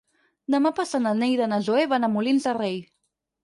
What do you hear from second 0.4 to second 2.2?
Demà passat na Neida i na Zoè van a